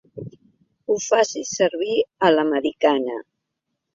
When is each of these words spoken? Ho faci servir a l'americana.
Ho 0.87 0.95
faci 1.07 1.43
servir 1.49 1.99
a 2.27 2.31
l'americana. 2.39 3.21